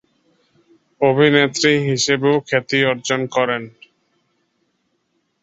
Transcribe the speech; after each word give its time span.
অভিনেত্রী 1.01 1.71
হিসেবেও 1.87 2.35
খ্যাতি 2.47 2.79
অর্জন 2.91 3.21
করেন। 3.35 3.63